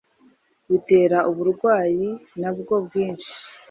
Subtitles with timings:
[0.69, 2.09] bitera uburwayi
[2.39, 3.29] na bwo bwinshi